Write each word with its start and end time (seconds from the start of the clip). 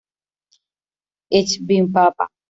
Ich 1.31 1.59
bin 1.67 1.93
Papa! 1.93 2.27